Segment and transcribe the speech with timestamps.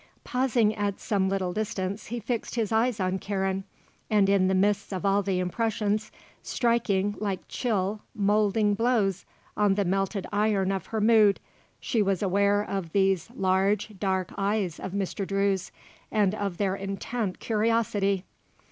[0.23, 3.65] Pausing at some little distance he fixed his eyes on Karen,
[4.09, 9.25] and in the midst of all the impressions, striking like chill, moulding blows
[9.55, 11.39] on the melted iron of her mood,
[11.79, 15.23] she was aware of these large, dark eyes of Mr.
[15.27, 15.71] Drew's
[16.11, 18.25] and of their intent curiosity.